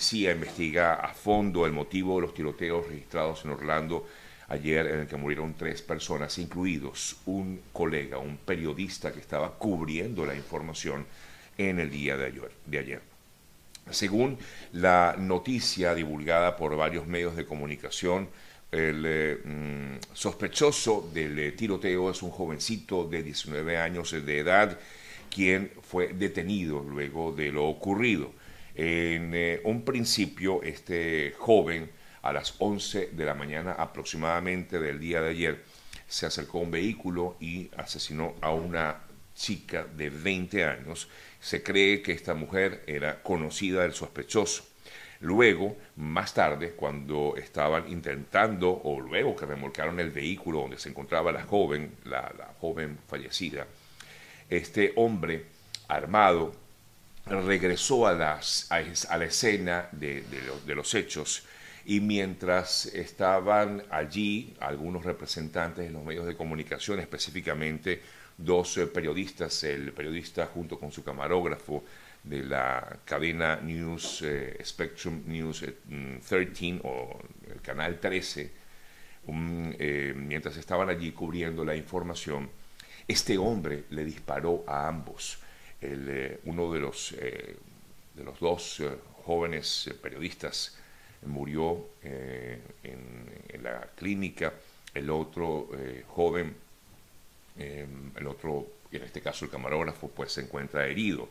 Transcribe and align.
policía 0.00 0.32
investiga 0.32 0.94
a 0.94 1.12
fondo 1.12 1.66
el 1.66 1.72
motivo 1.72 2.14
de 2.14 2.22
los 2.22 2.32
tiroteos 2.32 2.88
registrados 2.88 3.44
en 3.44 3.50
Orlando 3.50 4.06
ayer 4.48 4.86
en 4.86 5.00
el 5.00 5.06
que 5.06 5.16
murieron 5.16 5.52
tres 5.52 5.82
personas, 5.82 6.38
incluidos 6.38 7.18
un 7.26 7.60
colega, 7.70 8.16
un 8.16 8.38
periodista 8.38 9.12
que 9.12 9.20
estaba 9.20 9.58
cubriendo 9.58 10.24
la 10.24 10.34
información 10.34 11.04
en 11.58 11.80
el 11.80 11.90
día 11.90 12.16
de 12.16 12.24
ayer. 12.24 12.50
De 12.64 12.78
ayer. 12.78 13.02
Según 13.90 14.38
la 14.72 15.16
noticia 15.18 15.94
divulgada 15.94 16.56
por 16.56 16.74
varios 16.76 17.06
medios 17.06 17.36
de 17.36 17.44
comunicación, 17.44 18.30
el 18.72 19.04
eh, 19.06 19.38
mm, 19.44 20.14
sospechoso 20.14 21.10
del 21.12 21.38
eh, 21.38 21.52
tiroteo 21.52 22.10
es 22.10 22.22
un 22.22 22.30
jovencito 22.30 23.04
de 23.04 23.22
19 23.22 23.76
años 23.76 24.12
de 24.12 24.38
edad, 24.38 24.78
quien 25.28 25.70
fue 25.82 26.14
detenido 26.14 26.82
luego 26.82 27.32
de 27.32 27.52
lo 27.52 27.66
ocurrido. 27.66 28.39
En 28.82 29.34
eh, 29.34 29.60
un 29.64 29.84
principio, 29.84 30.62
este 30.62 31.34
joven, 31.36 31.90
a 32.22 32.32
las 32.32 32.54
11 32.60 33.10
de 33.12 33.24
la 33.26 33.34
mañana 33.34 33.72
aproximadamente 33.72 34.78
del 34.78 34.98
día 34.98 35.20
de 35.20 35.28
ayer, 35.28 35.64
se 36.08 36.24
acercó 36.24 36.60
a 36.60 36.62
un 36.62 36.70
vehículo 36.70 37.36
y 37.40 37.70
asesinó 37.76 38.36
a 38.40 38.54
una 38.54 39.02
chica 39.34 39.84
de 39.84 40.08
20 40.08 40.64
años. 40.64 41.10
Se 41.40 41.62
cree 41.62 42.00
que 42.00 42.12
esta 42.12 42.32
mujer 42.32 42.82
era 42.86 43.22
conocida 43.22 43.82
del 43.82 43.92
sospechoso. 43.92 44.64
Luego, 45.20 45.76
más 45.96 46.32
tarde, 46.32 46.70
cuando 46.70 47.36
estaban 47.36 47.86
intentando, 47.86 48.80
o 48.82 48.98
luego 48.98 49.36
que 49.36 49.44
remolcaron 49.44 50.00
el 50.00 50.10
vehículo 50.10 50.60
donde 50.60 50.78
se 50.78 50.88
encontraba 50.88 51.32
la 51.32 51.42
joven, 51.42 51.96
la, 52.04 52.54
joven 52.58 52.98
fallecida, 53.06 53.66
este 54.48 54.94
hombre 54.96 55.44
armado 55.86 56.69
regresó 57.26 58.06
a, 58.06 58.14
las, 58.14 58.66
a, 58.70 59.16
la 59.16 59.24
escena 59.24 59.88
de, 59.92 60.24
los 60.66 60.94
hechos 60.94 61.44
y 61.84 62.00
mientras 62.00 62.86
estaban 62.86 63.82
allí 63.90 64.54
algunos 64.60 65.04
representantes 65.04 65.86
de 65.86 65.90
los 65.90 66.04
medios 66.04 66.26
de 66.26 66.36
comunicación, 66.36 67.00
específicamente 67.00 68.02
dos 68.36 68.76
eh, 68.78 68.86
periodistas, 68.86 69.64
el 69.64 69.92
periodista 69.92 70.46
junto 70.46 70.78
con 70.78 70.92
su 70.92 71.04
camarógrafo 71.04 71.84
de 72.22 72.42
la 72.42 72.98
cadena 73.04 73.56
News 73.56 74.22
eh, 74.22 74.58
Spectrum 74.64 75.22
News 75.26 75.64
13 76.28 76.66
eh, 76.66 76.80
o 76.84 77.18
el 77.50 77.60
canal 77.60 77.98
13, 77.98 78.60
mientras 79.26 80.56
estaban 80.56 80.88
allí 80.88 81.12
cubriendo 81.12 81.64
la 81.64 81.76
información, 81.76 82.50
este 83.06 83.38
hombre 83.38 83.84
le 83.90 84.04
disparó 84.04 84.64
a 84.66 84.88
ambos. 84.88 85.38
Uno 86.44 86.72
de 86.72 86.80
los, 86.80 87.12
de 87.12 88.24
los 88.24 88.38
dos 88.38 88.82
jóvenes 89.24 89.90
periodistas 90.02 90.78
murió 91.26 91.86
en, 92.02 93.62
la 93.62 93.88
clínica, 93.96 94.52
el 94.94 95.10
otro 95.10 95.68
joven 96.08 96.54
Em, 97.60 98.12
el 98.16 98.26
otro, 98.26 98.66
en 98.90 99.02
este 99.02 99.20
caso 99.20 99.44
el 99.44 99.50
camarógrafo, 99.50 100.08
pues 100.08 100.32
se 100.32 100.40
encuentra 100.40 100.86
herido. 100.86 101.28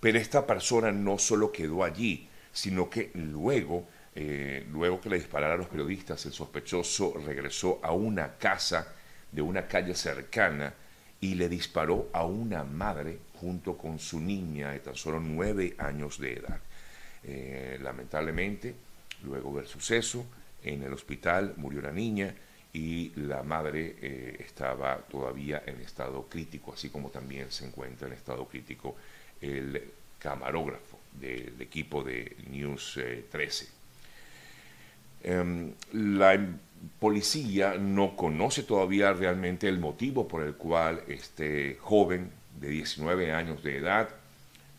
Pero 0.00 0.18
esta 0.18 0.46
persona 0.46 0.92
no 0.92 1.18
solo 1.18 1.50
quedó 1.50 1.82
allí, 1.82 2.28
sino 2.52 2.90
que 2.90 3.10
luego, 3.14 3.88
eh, 4.14 4.66
luego 4.70 5.00
que 5.00 5.08
le 5.08 5.16
disparara 5.16 5.54
a 5.54 5.56
los 5.56 5.68
periodistas, 5.68 6.26
el 6.26 6.32
sospechoso 6.32 7.14
regresó 7.24 7.80
a 7.82 7.92
una 7.92 8.36
casa 8.36 8.92
de 9.30 9.40
una 9.40 9.66
calle 9.66 9.94
cercana 9.94 10.74
y 11.22 11.36
le 11.36 11.48
disparó 11.48 12.10
a 12.12 12.24
una 12.24 12.64
madre 12.64 13.20
junto 13.40 13.78
con 13.78 14.00
su 14.00 14.20
niña 14.20 14.72
de 14.72 14.80
tan 14.80 14.96
solo 14.96 15.20
nueve 15.20 15.76
años 15.78 16.18
de 16.18 16.32
edad. 16.32 16.60
Eh, 17.22 17.78
lamentablemente, 17.80 18.74
luego 19.22 19.56
del 19.56 19.68
suceso, 19.68 20.26
en 20.64 20.82
el 20.82 20.92
hospital 20.92 21.54
murió 21.58 21.80
la 21.80 21.92
niña 21.92 22.34
y 22.72 23.12
la 23.14 23.44
madre 23.44 23.96
eh, 24.02 24.36
estaba 24.40 24.98
todavía 24.98 25.62
en 25.64 25.80
estado 25.80 26.26
crítico, 26.28 26.72
así 26.74 26.88
como 26.88 27.10
también 27.10 27.52
se 27.52 27.66
encuentra 27.66 28.08
en 28.08 28.14
estado 28.14 28.44
crítico 28.48 28.96
el 29.40 29.80
camarógrafo 30.18 30.98
del 31.20 31.54
equipo 31.60 32.02
de 32.02 32.36
News 32.50 32.98
13. 33.30 33.64
Eh, 35.22 35.30
em, 35.30 35.72
la 35.92 36.36
policía 36.98 37.74
no 37.78 38.16
conoce 38.16 38.62
todavía 38.62 39.12
realmente 39.12 39.68
el 39.68 39.78
motivo 39.78 40.26
por 40.26 40.42
el 40.42 40.54
cual 40.54 41.02
este 41.08 41.76
joven 41.80 42.30
de 42.58 42.68
19 42.68 43.32
años 43.32 43.62
de 43.62 43.78
edad 43.78 44.08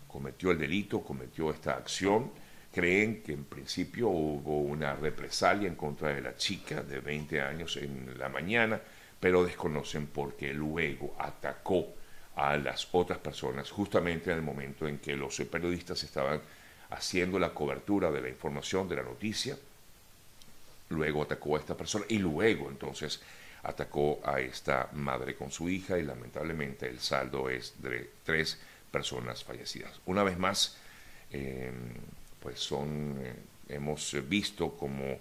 cometió 0.07 0.51
el 0.51 0.59
delito, 0.59 1.01
cometió 1.01 1.49
esta 1.51 1.73
acción 1.73 2.31
creen 2.73 3.21
que 3.21 3.33
en 3.33 3.45
principio 3.45 4.09
hubo 4.09 4.59
una 4.61 4.95
represalia 4.95 5.67
en 5.67 5.75
contra 5.75 6.09
de 6.09 6.21
la 6.21 6.35
chica 6.35 6.81
de 6.81 6.99
20 6.99 7.39
años 7.39 7.77
en 7.77 8.17
la 8.17 8.29
mañana, 8.29 8.81
pero 9.19 9.45
desconocen 9.45 10.07
por 10.07 10.35
qué 10.35 10.53
luego 10.53 11.15
atacó 11.19 11.93
a 12.35 12.57
las 12.57 12.89
otras 12.91 13.19
personas 13.19 13.69
justamente 13.69 14.31
en 14.31 14.37
el 14.37 14.43
momento 14.43 14.87
en 14.87 14.97
que 14.97 15.15
los 15.15 15.37
periodistas 15.41 16.03
estaban 16.03 16.41
haciendo 16.89 17.37
la 17.37 17.53
cobertura 17.53 18.09
de 18.09 18.21
la 18.21 18.29
información, 18.29 18.89
de 18.89 18.95
la 18.95 19.03
noticia. 19.03 19.55
Luego 20.93 21.23
atacó 21.23 21.57
a 21.57 21.59
esta 21.59 21.75
persona 21.75 22.05
y 22.07 22.19
luego 22.19 22.69
entonces 22.69 23.21
atacó 23.63 24.21
a 24.23 24.39
esta 24.39 24.89
madre 24.93 25.35
con 25.35 25.51
su 25.51 25.69
hija 25.69 25.97
y 25.97 26.03
lamentablemente 26.03 26.87
el 26.87 26.99
saldo 26.99 27.49
es 27.49 27.81
de 27.81 28.09
tres 28.23 28.59
personas 28.91 29.43
fallecidas. 29.43 29.99
Una 30.05 30.23
vez 30.23 30.37
más, 30.37 30.77
eh, 31.31 31.71
pues 32.39 32.59
son, 32.59 33.17
eh, 33.21 33.33
hemos 33.69 34.15
visto 34.27 34.77
como 34.77 35.17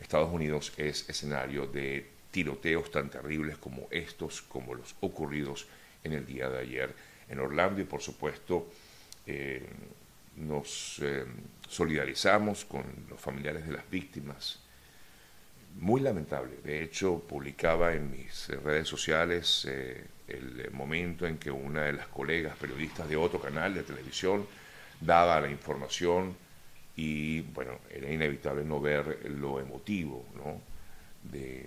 Estados 0.00 0.32
Unidos 0.32 0.72
es 0.76 1.08
escenario 1.08 1.66
de 1.66 2.10
tiroteos 2.30 2.90
tan 2.90 3.10
terribles 3.10 3.58
como 3.58 3.86
estos, 3.90 4.42
como 4.42 4.74
los 4.74 4.94
ocurridos 5.00 5.66
en 6.02 6.14
el 6.14 6.26
día 6.26 6.48
de 6.48 6.58
ayer 6.58 6.94
en 7.28 7.38
Orlando 7.38 7.80
y 7.80 7.84
por 7.84 8.02
supuesto 8.02 8.68
eh, 9.26 9.64
nos 10.36 10.98
eh, 11.02 11.24
solidarizamos 11.68 12.64
con 12.64 12.84
los 13.08 13.20
familiares 13.20 13.66
de 13.66 13.72
las 13.72 13.88
víctimas. 13.88 14.58
Muy 15.76 16.00
lamentable. 16.00 16.56
De 16.64 16.82
hecho, 16.82 17.18
publicaba 17.20 17.94
en 17.94 18.10
mis 18.10 18.48
redes 18.62 18.88
sociales 18.88 19.64
el 20.28 20.70
momento 20.72 21.26
en 21.26 21.38
que 21.38 21.50
una 21.50 21.82
de 21.84 21.92
las 21.94 22.06
colegas 22.06 22.56
periodistas 22.56 23.08
de 23.08 23.16
otro 23.16 23.40
canal 23.40 23.74
de 23.74 23.82
televisión 23.82 24.46
daba 25.00 25.40
la 25.40 25.50
información 25.50 26.36
y 26.96 27.40
bueno, 27.40 27.78
era 27.90 28.10
inevitable 28.10 28.64
no 28.64 28.80
ver 28.80 29.30
lo 29.30 29.60
emotivo 29.60 30.24
¿no? 30.36 30.60
de, 31.30 31.66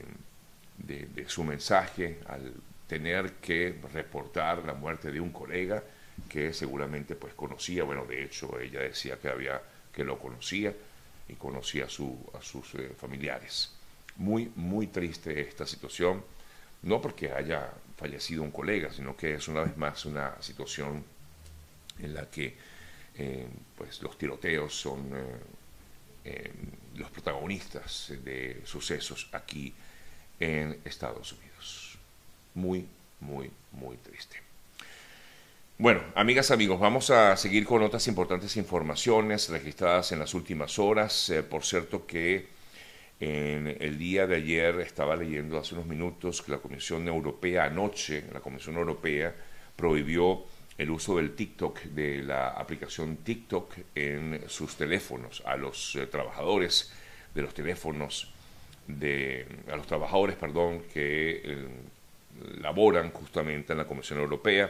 de, 0.77 1.27
su 1.27 1.43
mensaje 1.43 2.19
al 2.27 2.53
tener 2.87 3.33
que 3.33 3.75
reportar 3.93 4.63
la 4.63 4.73
muerte 4.73 5.11
de 5.11 5.19
un 5.19 5.31
colega 5.31 5.83
que 6.29 6.53
seguramente 6.53 7.16
pues 7.16 7.33
conocía, 7.33 7.83
bueno, 7.83 8.05
de 8.05 8.23
hecho 8.23 8.59
ella 8.59 8.81
decía 8.81 9.17
que 9.17 9.29
había 9.29 9.61
que 9.91 10.03
lo 10.03 10.19
conocía 10.19 10.73
y 11.27 11.33
conocía 11.33 11.85
a, 11.85 11.89
su, 11.89 12.17
a 12.37 12.41
sus 12.41 12.75
eh, 12.75 12.91
familiares. 12.97 13.72
Muy, 14.17 14.51
muy 14.55 14.87
triste 14.87 15.41
esta 15.41 15.65
situación, 15.65 16.23
no 16.83 17.01
porque 17.01 17.31
haya 17.31 17.71
fallecido 17.97 18.43
un 18.43 18.51
colega, 18.51 18.91
sino 18.91 19.15
que 19.15 19.35
es 19.35 19.47
una 19.47 19.61
vez 19.61 19.75
más 19.77 20.05
una 20.05 20.41
situación 20.41 21.03
en 21.99 22.13
la 22.13 22.29
que 22.29 22.55
eh, 23.17 23.47
pues 23.77 24.01
los 24.01 24.17
tiroteos 24.17 24.73
son 24.75 25.09
eh, 25.15 25.35
eh, 26.25 26.51
los 26.95 27.09
protagonistas 27.11 28.11
de 28.23 28.61
sucesos 28.65 29.29
aquí 29.31 29.73
en 30.39 30.79
Estados 30.83 31.31
Unidos. 31.31 31.97
Muy, 32.53 32.85
muy, 33.21 33.49
muy 33.71 33.97
triste. 33.97 34.41
Bueno, 35.77 36.01
amigas, 36.15 36.51
amigos, 36.51 36.79
vamos 36.79 37.09
a 37.09 37.35
seguir 37.35 37.65
con 37.65 37.83
otras 37.83 38.07
importantes 38.07 38.55
informaciones 38.57 39.49
registradas 39.49 40.11
en 40.11 40.19
las 40.19 40.33
últimas 40.33 40.79
horas. 40.79 41.31
por 41.49 41.63
cierto 41.66 42.05
que 42.05 42.47
en 43.20 43.67
el 43.79 43.97
día 43.97 44.28
de 44.28 44.35
ayer 44.35 44.79
estaba 44.82 45.16
leyendo 45.16 45.58
hace 45.58 45.76
unos 45.76 45.88
minutos 45.88 46.41
que 46.41 46.52
la 46.52 46.58
Comisión 46.58 47.08
Europea 47.08 47.66
anoche, 47.66 48.26
la 48.34 48.41
Comisión 48.41 48.76
Europea 48.76 49.34
prohibió 49.76 50.44
el 50.78 50.90
uso 50.90 51.17
del 51.17 51.35
TikTok, 51.35 51.84
de 51.84 52.23
la 52.23 52.50
aplicación 52.50 53.17
TikTok 53.17 53.73
en 53.96 54.41
sus 54.47 54.76
teléfonos, 54.76 55.41
a 55.46 55.56
los 55.56 55.96
eh, 55.96 56.08
trabajadores 56.08 56.91
de 57.34 57.41
los 57.41 57.53
teléfonos, 57.53 58.32
de, 58.88 59.46
a 59.72 59.76
los 59.78 59.88
trabajadores, 59.88 60.35
perdón, 60.35 60.84
que 60.94 61.41
eh, 61.44 61.67
laboran 62.59 63.12
justamente 63.12 63.72
en 63.72 63.79
la 63.79 63.88
Comisión 63.88 64.20
Europea, 64.20 64.70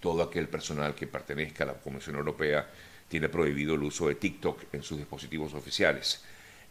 todo 0.00 0.22
aquel 0.22 0.48
personal 0.48 0.94
que 0.94 1.06
pertenezca 1.06 1.64
a 1.64 1.68
la 1.68 1.74
Comisión 1.74 2.16
Europea 2.16 2.68
tiene 3.08 3.28
prohibido 3.28 3.74
el 3.74 3.82
uso 3.84 4.08
de 4.08 4.16
TikTok 4.16 4.64
en 4.72 4.82
sus 4.82 4.98
dispositivos 4.98 5.54
oficiales. 5.54 6.24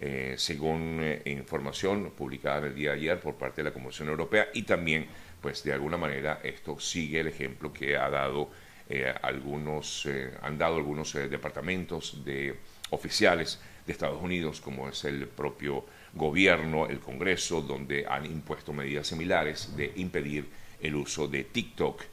Eh, 0.06 0.36
según 0.38 1.02
información 1.24 2.12
publicada 2.12 2.68
el 2.68 2.76
día 2.76 2.90
de 2.90 2.98
ayer 2.98 3.20
por 3.22 3.36
parte 3.36 3.64
de 3.64 3.70
la 3.70 3.74
Comisión 3.74 4.10
Europea 4.10 4.50
y 4.54 4.64
también 4.64 5.08
pues 5.42 5.64
de 5.64 5.72
alguna 5.72 5.96
manera 5.96 6.42
esto 6.44 6.78
sigue 6.78 7.22
el 7.22 7.28
ejemplo 7.28 7.72
que 7.72 7.96
ha 7.96 8.10
dado 8.10 8.50
eh, 8.90 9.14
algunos, 9.22 10.06
eh, 10.08 10.34
han 10.42 10.58
dado 10.58 10.76
algunos 10.76 11.16
eh, 11.16 11.30
departamentos 11.30 12.26
de 12.26 12.54
oficiales 12.90 13.62
de 13.86 13.94
Estados 13.94 14.22
Unidos, 14.22 14.60
como 14.60 14.90
es 14.90 15.06
el 15.06 15.26
propio 15.28 15.86
gobierno, 16.14 16.88
el 16.88 17.00
Congreso, 17.00 17.62
donde 17.62 18.06
han 18.06 18.26
impuesto 18.26 18.74
medidas 18.74 19.08
similares 19.08 19.76
de 19.78 19.94
impedir 19.96 20.50
el 20.82 20.96
uso 20.96 21.30
de 21.30 21.46
TikTok 21.46 22.04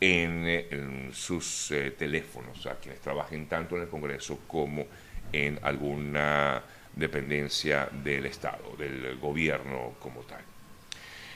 en, 0.00 1.10
sus 1.12 1.70
eh, 1.70 1.92
teléfonos, 1.92 2.66
a 2.66 2.78
quienes 2.78 3.00
trabajen 3.00 3.46
tanto 3.46 3.76
en 3.76 3.82
el 3.82 3.88
Congreso 3.88 4.40
como 4.46 4.86
en 5.32 5.58
alguna 5.62 6.62
dependencia 6.96 7.88
del 8.02 8.26
Estado, 8.26 8.74
del 8.76 9.18
gobierno 9.18 9.92
como 10.00 10.22
tal. 10.22 10.40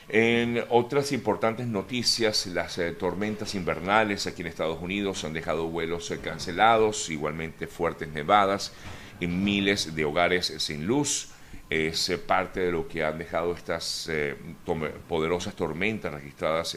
En 0.09 0.65
otras 0.71 1.13
importantes 1.13 1.69
noticias, 1.69 2.47
las 2.47 2.79
eh, 2.79 2.91
tormentas 2.93 3.55
invernales 3.55 4.27
aquí 4.27 4.43
en 4.43 4.49
Estados 4.49 4.83
Unidos 4.83 5.23
han 5.23 5.33
dejado 5.33 5.69
vuelos 5.69 6.11
eh, 6.11 6.19
cancelados, 6.19 7.11
igualmente 7.11 7.69
fuertes 7.69 8.09
nevadas 8.09 8.73
en 9.21 9.45
miles 9.45 9.95
de 9.95 10.05
hogares 10.05 10.53
sin 10.59 10.85
luz. 10.85 11.29
Es 11.69 12.11
parte 12.27 12.59
de 12.59 12.73
lo 12.73 12.89
que 12.89 13.05
han 13.05 13.19
dejado 13.19 13.53
estas 13.53 14.11
poderosas 15.07 15.55
tormentas 15.55 16.13
registradas 16.13 16.77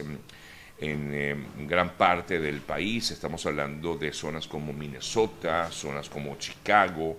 en 0.78 1.66
gran 1.66 1.96
parte 1.96 2.38
del 2.38 2.60
país. 2.60 3.10
Estamos 3.10 3.44
hablando 3.46 3.96
de 3.96 4.12
zonas 4.12 4.46
como 4.46 4.72
Minnesota, 4.72 5.68
zonas 5.72 6.08
como 6.08 6.36
Chicago, 6.36 7.18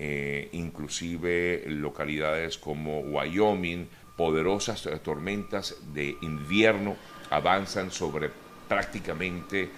eh, 0.00 0.48
inclusive 0.52 1.64
localidades 1.66 2.58
como 2.58 3.00
Wyoming. 3.00 3.86
Poderosas 4.16 4.88
tormentas 5.02 5.76
de 5.94 6.16
invierno 6.22 6.96
avanzan 7.30 7.90
sobre 7.90 8.30
prácticamente, 8.68 9.68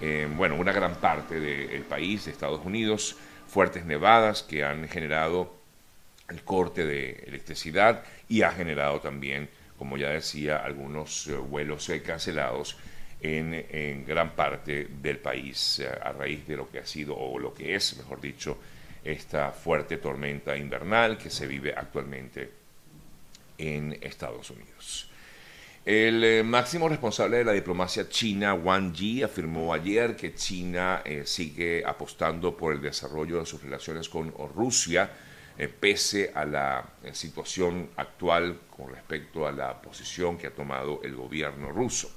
em, 0.00 0.36
bueno, 0.36 0.54
una 0.54 0.72
gran 0.72 0.94
parte 0.96 1.40
del 1.40 1.82
país, 1.82 2.26
de 2.26 2.30
Estados 2.30 2.64
Unidos. 2.64 3.16
Fuertes 3.48 3.84
nevadas 3.84 4.42
que 4.42 4.64
han 4.64 4.88
generado 4.88 5.52
el 6.28 6.42
corte 6.44 6.86
de 6.86 7.24
electricidad 7.26 8.04
y 8.28 8.42
ha 8.42 8.52
generado 8.52 9.00
también 9.00 9.48
como 9.80 9.96
ya 9.96 10.10
decía, 10.10 10.58
algunos 10.58 11.26
eh, 11.26 11.36
vuelos 11.36 11.88
eh, 11.88 12.02
cancelados 12.02 12.76
en, 13.18 14.04
gran 14.04 14.32
parte 14.36 14.88
del 15.00 15.16
país 15.16 15.78
eh, 15.78 15.88
a 15.88 16.12
raíz 16.12 16.46
de 16.46 16.58
lo 16.58 16.70
que 16.70 16.80
ha 16.80 16.86
sido, 16.86 17.16
o 17.16 17.38
lo 17.38 17.54
que 17.54 17.74
es, 17.74 17.96
mejor 17.96 18.20
dicho, 18.20 18.58
esta 19.04 19.50
fuerte 19.52 19.98
tormenta 19.98 20.56
invernal 20.56 21.16
que 21.16 21.30
se 21.30 21.46
vive 21.46 21.74
actualmente 21.76 22.50
en 23.58 23.98
Estados 24.00 24.50
Unidos. 24.50 25.10
El 25.84 26.44
máximo 26.44 26.88
responsable 26.88 27.38
de 27.38 27.44
la 27.44 27.52
diplomacia 27.52 28.08
china, 28.08 28.54
Wang 28.54 28.92
Yi, 28.92 29.22
afirmó 29.22 29.72
ayer 29.72 30.14
que 30.14 30.34
China 30.34 31.02
sigue 31.24 31.82
apostando 31.84 32.54
por 32.54 32.74
el 32.74 32.82
desarrollo 32.82 33.40
de 33.40 33.46
sus 33.46 33.62
relaciones 33.62 34.08
con 34.08 34.32
Rusia, 34.54 35.10
eh, 35.60 35.68
pese 35.68 36.32
a 36.34 36.46
la 36.46 36.82
eh, 37.04 37.12
situación 37.12 37.90
actual 37.96 38.60
con 38.74 38.94
respecto 38.94 39.46
a 39.46 39.52
la 39.52 39.78
posición 39.78 40.38
que 40.38 40.46
ha 40.46 40.54
tomado 40.54 41.02
el 41.02 41.14
gobierno 41.14 41.70
ruso. 41.70 42.10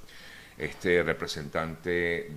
Este 0.57 1.03
representante 1.03 2.29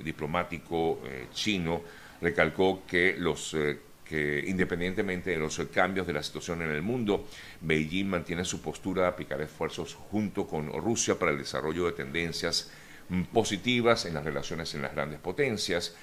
diplomático 0.00 1.00
eh, 1.04 1.26
chino 1.32 1.82
recalcó 2.20 2.82
que 2.86 3.16
los 3.18 3.56
que 4.04 4.44
independientemente 4.46 5.30
de 5.30 5.36
los 5.36 5.58
cambios 5.72 6.06
de 6.06 6.14
la 6.14 6.22
situación 6.22 6.62
en 6.62 6.70
el 6.70 6.80
mundo, 6.80 7.26
Beijing 7.60 8.08
mantiene 8.08 8.44
su 8.44 8.62
postura 8.62 9.02
de 9.02 9.08
aplicar 9.08 9.40
esfuerzos 9.42 9.94
junto 10.10 10.46
con 10.46 10.72
Rusia 10.72 11.18
para 11.18 11.30
el 11.30 11.38
desarrollo 11.38 11.84
de 11.84 11.92
tendencias 11.92 12.70
mm, 13.10 13.24
positivas 13.24 14.06
en 14.06 14.14
las 14.14 14.24
relaciones 14.24 14.74
en 14.74 14.82
las 14.82 14.94
grandes 14.94 15.20
potencias. 15.20 15.94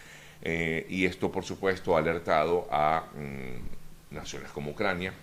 y 0.43 1.05
esto, 1.05 1.31
por 1.31 1.43
supuesto, 1.43 1.95
ha 1.95 1.99
alertado 1.99 2.67
a 2.69 3.05
mm, 3.15 4.13
naciones 4.15 4.51
como 4.51 4.71
Ucrania, 4.71 5.13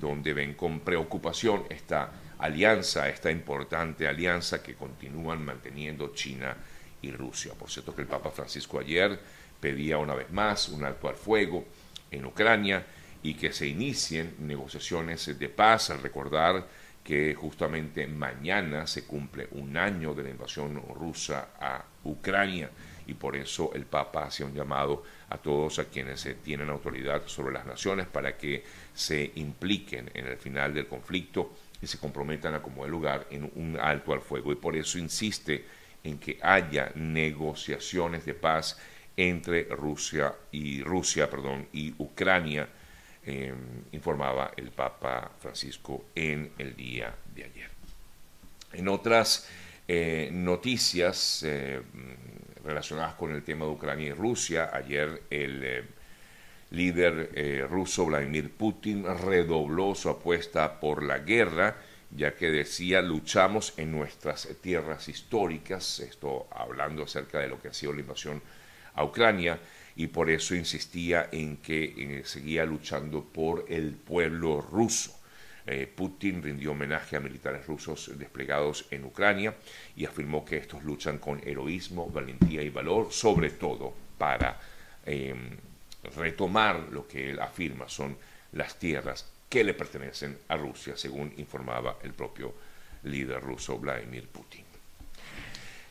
donde 0.00 0.32
ven 0.32 0.54
con 0.54 0.80
preocupación 0.80 1.64
esta 1.70 2.12
alianza, 2.38 3.08
esta 3.08 3.30
importante 3.30 4.06
alianza 4.06 4.62
que 4.62 4.74
continúan 4.74 5.44
manteniendo 5.44 6.12
China 6.14 6.56
y 7.02 7.10
Rusia. 7.10 7.52
Por 7.58 7.70
cierto 7.70 7.94
que 7.94 8.02
el 8.02 8.08
Papa 8.08 8.30
Francisco 8.30 8.78
ayer 8.78 9.18
pedía 9.60 9.98
una 9.98 10.14
vez 10.14 10.30
más 10.30 10.68
un 10.68 10.84
alto 10.84 11.08
al 11.08 11.16
fuego 11.16 11.64
en 12.10 12.24
Ucrania 12.24 12.84
y 13.22 13.34
que 13.34 13.52
se 13.52 13.66
inicien 13.66 14.34
negociaciones 14.40 15.38
de 15.38 15.48
paz 15.48 15.90
al 15.90 16.02
recordar 16.02 16.66
que 17.02 17.34
justamente 17.34 18.06
mañana 18.06 18.86
se 18.86 19.04
cumple 19.04 19.48
un 19.52 19.76
año 19.76 20.12
de 20.14 20.24
la 20.24 20.30
invasión 20.30 20.82
rusa 20.94 21.50
a 21.60 21.84
Ucrania 22.04 22.70
y 23.06 23.14
por 23.14 23.36
eso 23.36 23.70
el 23.74 23.86
Papa 23.86 24.24
hacía 24.24 24.46
un 24.46 24.54
llamado 24.54 25.04
a 25.30 25.38
todos 25.38 25.78
a 25.78 25.84
quienes 25.84 26.28
tienen 26.42 26.68
autoridad 26.68 27.22
sobre 27.26 27.54
las 27.54 27.64
naciones 27.64 28.06
para 28.06 28.36
que 28.36 28.64
se 28.92 29.30
impliquen 29.36 30.10
en 30.14 30.26
el 30.26 30.36
final 30.36 30.74
del 30.74 30.88
conflicto 30.88 31.52
y 31.80 31.86
se 31.86 31.98
comprometan 31.98 32.54
a 32.54 32.62
como 32.62 32.84
el 32.84 32.90
lugar 32.90 33.26
en 33.30 33.50
un 33.54 33.78
alto 33.80 34.12
al 34.12 34.20
fuego. 34.20 34.52
Y 34.52 34.56
por 34.56 34.76
eso 34.76 34.98
insiste 34.98 35.64
en 36.02 36.18
que 36.18 36.38
haya 36.42 36.90
negociaciones 36.94 38.24
de 38.24 38.34
paz 38.34 38.78
entre 39.16 39.64
Rusia 39.64 40.34
y 40.52 40.82
Rusia, 40.82 41.30
perdón, 41.30 41.68
y 41.72 41.94
Ucrania, 41.98 42.68
em, 43.24 43.56
informaba 43.92 44.52
el 44.56 44.70
Papa 44.70 45.30
Francisco 45.40 46.06
en 46.14 46.52
el 46.58 46.76
día 46.76 47.14
de 47.34 47.44
ayer. 47.44 47.70
En 48.72 48.88
otras 48.88 49.48
eh, 49.88 50.30
noticias, 50.32 51.44
eh, 51.44 51.80
relacionadas 52.64 53.14
con 53.14 53.32
el 53.32 53.44
tema 53.44 53.64
de 53.64 53.70
Ucrania 53.70 54.08
y 54.08 54.12
Rusia. 54.12 54.70
Ayer 54.72 55.22
el 55.30 55.62
eh, 55.62 55.84
líder 56.70 57.68
ruso 57.70 58.06
Vladimir 58.06 58.50
Putin 58.50 59.04
redobló 59.04 59.94
su 59.94 60.10
apuesta 60.10 60.80
por 60.80 61.04
la 61.04 61.18
guerra, 61.18 61.76
ya 62.10 62.34
que 62.34 62.50
decía 62.50 63.00
luchamos 63.00 63.74
en 63.76 63.92
nuestras 63.92 64.48
tierras 64.60 65.08
históricas, 65.08 66.00
esto 66.00 66.48
hablando 66.50 67.04
acerca 67.04 67.38
de 67.38 67.48
lo 67.48 67.62
que 67.62 67.68
ha 67.68 67.72
sido 67.72 67.92
la 67.92 68.00
invasión 68.00 68.42
a 68.96 69.04
Ucrania, 69.04 69.60
y 69.94 70.08
por 70.08 70.28
eso 70.30 70.54
insistía 70.54 71.28
en 71.32 71.56
que 71.58 71.84
eh, 71.84 72.22
seguía 72.24 72.66
luchando 72.66 73.24
por 73.24 73.64
el 73.68 73.92
pueblo 73.92 74.60
ruso. 74.60 75.18
Eh, 75.66 75.90
Putin 75.92 76.42
rindió 76.42 76.72
homenaje 76.72 77.16
a 77.16 77.20
militares 77.20 77.66
rusos 77.66 78.12
desplegados 78.16 78.86
en 78.90 79.04
Ucrania 79.04 79.54
y 79.96 80.04
afirmó 80.04 80.44
que 80.44 80.58
estos 80.58 80.84
luchan 80.84 81.18
con 81.18 81.40
heroísmo, 81.44 82.08
valentía 82.08 82.62
y 82.62 82.68
valor, 82.68 83.12
sobre 83.12 83.50
todo 83.50 83.92
para 84.16 84.60
em, 85.04 85.56
retomar 86.14 86.88
lo 86.92 87.08
que 87.08 87.30
él 87.30 87.40
afirma 87.40 87.88
son 87.88 88.16
las 88.52 88.78
tierras 88.78 89.26
que 89.48 89.64
le 89.64 89.74
pertenecen 89.74 90.38
a 90.48 90.56
Rusia, 90.56 90.96
según 90.96 91.32
informaba 91.36 91.98
el 92.02 92.12
propio 92.12 92.54
líder 93.04 93.40
ruso 93.40 93.78
Vladimir 93.78 94.28
Putin. 94.28 94.75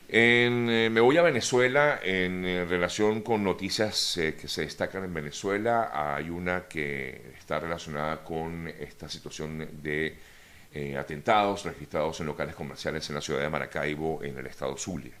Eh, 0.08 0.88
me 0.92 1.00
voy 1.00 1.16
a 1.16 1.22
Venezuela 1.22 1.98
en 2.00 2.44
eh, 2.44 2.64
relación 2.64 3.22
con 3.22 3.42
noticias 3.42 4.16
eh, 4.18 4.36
que 4.40 4.46
se 4.46 4.62
destacan 4.62 5.02
en 5.02 5.12
Venezuela. 5.12 5.90
Hay 5.92 6.30
una 6.30 6.68
que 6.68 7.32
está 7.36 7.58
relacionada 7.58 8.22
con 8.22 8.68
esta 8.68 9.08
situación 9.08 9.68
de 9.82 10.16
atentados 10.98 11.64
registrados 11.64 12.20
en 12.20 12.26
locales 12.26 12.54
comerciales 12.54 13.08
en 13.08 13.14
la 13.14 13.22
ciudad 13.22 13.40
de 13.40 13.48
Maracaibo, 13.48 14.22
en 14.22 14.36
el 14.36 14.46
estado 14.46 14.76
Zulia. 14.76 15.14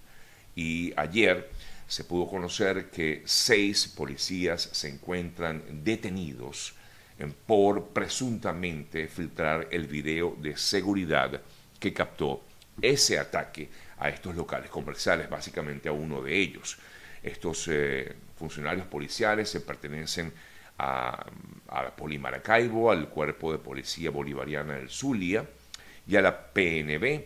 Y 0.54 0.92
ayer 0.96 1.48
se 1.88 2.04
pudo 2.04 2.28
conocer 2.28 2.90
que 2.90 3.22
seis 3.24 3.88
policías 3.88 4.60
se 4.60 4.90
encuentran 4.90 5.62
detenidos 5.82 6.74
por 7.46 7.86
presuntamente 7.86 9.08
filtrar 9.08 9.68
el 9.70 9.86
video 9.86 10.36
de 10.38 10.58
seguridad 10.58 11.40
que 11.80 11.94
captó 11.94 12.42
ese 12.82 13.18
ataque 13.18 13.70
a 13.98 14.08
estos 14.08 14.34
locales 14.34 14.70
comerciales, 14.70 15.28
básicamente 15.28 15.88
a 15.88 15.92
uno 15.92 16.22
de 16.22 16.36
ellos. 16.36 16.78
Estos 17.22 17.68
eh, 17.68 18.14
funcionarios 18.38 18.86
policiales 18.86 19.48
se 19.48 19.60
pertenecen 19.60 20.32
a, 20.78 21.26
a 21.68 21.90
Polimaracaibo, 21.96 22.90
al 22.90 23.08
Cuerpo 23.08 23.52
de 23.52 23.58
Policía 23.58 24.10
Bolivariana 24.10 24.74
del 24.74 24.90
Zulia 24.90 25.44
y 26.06 26.16
a 26.16 26.22
la 26.22 26.52
PNB. 26.52 27.24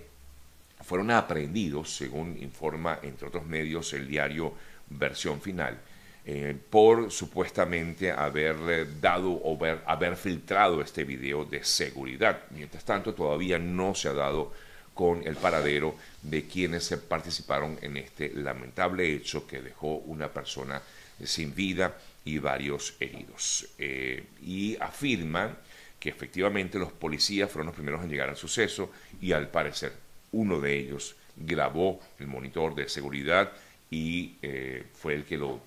Fueron 0.82 1.10
aprehendidos, 1.10 1.94
según 1.94 2.38
informa, 2.40 2.98
entre 3.02 3.28
otros 3.28 3.44
medios, 3.44 3.92
el 3.92 4.08
diario 4.08 4.54
Versión 4.88 5.40
Final, 5.40 5.78
eh, 6.24 6.56
por 6.68 7.10
supuestamente 7.10 8.10
haber 8.10 8.56
eh, 8.68 8.86
dado 9.00 9.30
o 9.30 9.58
haber 9.86 10.16
filtrado 10.16 10.80
este 10.80 11.04
video 11.04 11.44
de 11.44 11.64
seguridad. 11.64 12.42
Mientras 12.50 12.84
tanto, 12.84 13.14
todavía 13.14 13.58
no 13.58 13.94
se 13.94 14.08
ha 14.08 14.12
dado 14.12 14.52
con 14.94 15.26
el 15.26 15.36
paradero 15.36 15.94
de 16.22 16.46
quienes 16.46 16.90
participaron 17.08 17.78
en 17.80 17.96
este 17.96 18.32
lamentable 18.34 19.14
hecho 19.14 19.46
que 19.46 19.60
dejó 19.60 19.96
una 19.96 20.28
persona 20.28 20.82
sin 21.24 21.54
vida 21.54 21.96
y 22.24 22.38
varios 22.38 22.94
heridos. 23.00 23.68
Eh, 23.78 24.24
y 24.42 24.76
afirman 24.80 25.56
que 25.98 26.08
efectivamente 26.08 26.78
los 26.78 26.92
policías 26.92 27.50
fueron 27.50 27.66
los 27.66 27.74
primeros 27.74 28.02
en 28.02 28.10
llegar 28.10 28.28
al 28.28 28.36
suceso 28.36 28.90
y 29.20 29.32
al 29.32 29.48
parecer 29.48 29.92
uno 30.32 30.60
de 30.60 30.78
ellos 30.78 31.16
grabó 31.36 32.00
el 32.18 32.26
monitor 32.26 32.74
de 32.74 32.88
seguridad 32.88 33.52
y 33.90 34.36
eh, 34.42 34.86
fue 34.94 35.14
el 35.14 35.24
que 35.24 35.36
lo, 35.36 35.60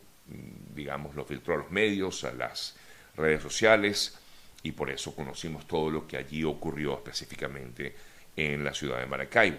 digamos, 0.75 1.15
lo 1.15 1.25
filtró 1.25 1.55
a 1.55 1.57
los 1.57 1.71
medios, 1.71 2.23
a 2.23 2.33
las 2.33 2.75
redes 3.15 3.41
sociales 3.41 4.17
y 4.63 4.71
por 4.71 4.89
eso 4.89 5.15
conocimos 5.15 5.67
todo 5.67 5.89
lo 5.89 6.07
que 6.07 6.17
allí 6.17 6.43
ocurrió 6.43 6.95
específicamente 6.95 7.93
en 8.35 8.63
la 8.63 8.73
ciudad 8.73 8.99
de 8.99 9.05
Maracaibo. 9.05 9.57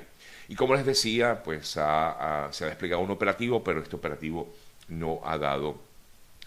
Y 0.49 0.57
como 0.57 0.75
les 0.75 0.85
decía, 0.85 1.43
pues 1.43 1.69
se 1.69 1.81
ha 1.81 2.51
desplegado 2.61 3.03
un 3.03 3.11
operativo, 3.11 3.65
pero 3.65 3.83
este 3.83 3.97
operativo 3.97 4.55
no 4.89 5.21
ha 5.25 5.39
dado 5.39 5.81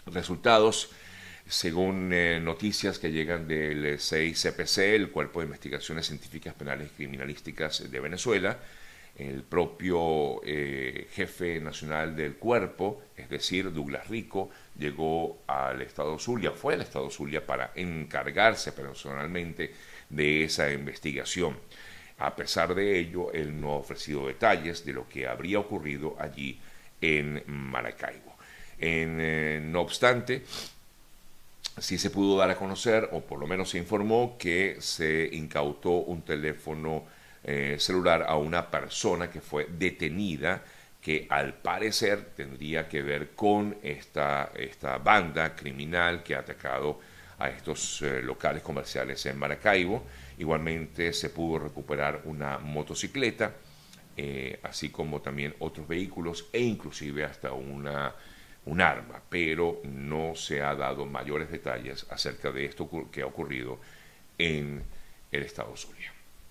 resultados. 0.06 0.90
Según 1.48 2.12
eh, 2.12 2.40
noticias 2.40 2.98
que 2.98 3.10
llegan 3.10 3.48
del 3.48 3.98
6CPC, 3.98 4.94
el 4.94 5.10
Cuerpo 5.10 5.40
de 5.40 5.46
Investigaciones 5.46 6.06
Científicas 6.06 6.54
Penales 6.54 6.88
y 6.88 6.96
Criminalísticas 6.96 7.90
de 7.90 8.00
Venezuela, 8.00 8.58
el 9.16 9.42
propio 9.42 10.42
eh, 10.44 11.08
jefe 11.12 11.58
nacional 11.60 12.14
del 12.14 12.36
cuerpo, 12.36 13.02
es 13.16 13.30
decir, 13.30 13.72
Douglas 13.72 14.08
Rico, 14.08 14.50
llegó 14.78 15.42
al 15.46 15.80
Estado 15.80 16.18
Zulia, 16.18 16.52
fue 16.52 16.74
al 16.74 16.82
Estado 16.82 17.10
Zulia 17.10 17.44
para 17.44 17.72
encargarse 17.74 18.72
personalmente 18.72 19.72
de 20.10 20.44
esa 20.44 20.70
investigación. 20.70 21.56
A 22.18 22.34
pesar 22.34 22.74
de 22.74 22.98
ello, 22.98 23.32
él 23.32 23.60
no 23.60 23.72
ha 23.72 23.76
ofrecido 23.76 24.26
detalles 24.26 24.84
de 24.84 24.92
lo 24.92 25.08
que 25.08 25.26
habría 25.26 25.60
ocurrido 25.60 26.16
allí 26.18 26.58
en 27.00 27.42
Maracaibo. 27.46 28.36
Eh, 28.78 29.60
no 29.62 29.80
obstante, 29.80 30.42
sí 31.78 31.98
se 31.98 32.10
pudo 32.10 32.36
dar 32.36 32.50
a 32.50 32.56
conocer, 32.56 33.08
o 33.12 33.20
por 33.20 33.38
lo 33.38 33.46
menos 33.46 33.70
se 33.70 33.78
informó, 33.78 34.36
que 34.38 34.76
se 34.80 35.28
incautó 35.32 35.90
un 35.90 36.22
teléfono 36.22 37.04
eh, 37.44 37.76
celular 37.78 38.24
a 38.28 38.36
una 38.36 38.70
persona 38.70 39.30
que 39.30 39.40
fue 39.40 39.66
detenida, 39.70 40.62
que 41.00 41.26
al 41.30 41.54
parecer 41.54 42.32
tendría 42.36 42.88
que 42.88 43.02
ver 43.02 43.30
con 43.30 43.76
esta, 43.82 44.50
esta 44.56 44.98
banda 44.98 45.54
criminal 45.54 46.22
que 46.22 46.34
ha 46.34 46.40
atacado 46.40 47.00
a 47.38 47.50
estos 47.50 48.02
eh, 48.02 48.22
locales 48.22 48.62
comerciales 48.62 49.24
en 49.26 49.38
Maracaibo. 49.38 50.04
Igualmente 50.38 51.12
se 51.12 51.30
pudo 51.30 51.58
recuperar 51.58 52.22
una 52.24 52.58
motocicleta, 52.58 53.54
así 54.64 54.88
como 54.90 55.20
también 55.20 55.54
otros 55.60 55.86
vehículos 55.86 56.46
e 56.52 56.60
inclusive 56.60 57.22
hasta 57.22 57.52
una 57.52 58.12
un 58.68 58.80
arma, 58.82 59.22
pero 59.28 59.80
no 59.84 60.34
se 60.34 60.62
ha 60.62 60.74
dado 60.74 61.06
mayores 61.06 61.50
detalles 61.50 62.06
acerca 62.10 62.50
de 62.52 62.66
esto 62.66 62.88
que 63.10 63.22
ha 63.22 63.26
ocurrido 63.26 63.80
en 64.36 64.84
el 65.32 65.42
Estado 65.42 65.74
Zulia. 65.76 66.17